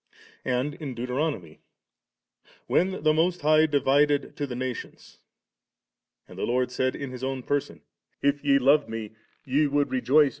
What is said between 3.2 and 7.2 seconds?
High divided to the nationsV And the Lord said in